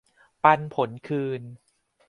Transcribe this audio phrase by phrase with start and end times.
[0.43, 1.41] ปันผลคืน